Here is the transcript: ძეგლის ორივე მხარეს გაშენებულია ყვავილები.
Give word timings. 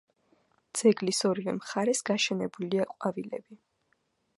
ძეგლის 0.79 1.21
ორივე 1.31 1.55
მხარეს 1.59 2.03
გაშენებულია 2.11 2.93
ყვავილები. 2.97 3.63